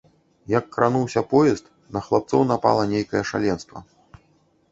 [0.51, 1.65] Як крануўся поезд,
[1.97, 3.77] на хлапцоў напала нейкае шаленства.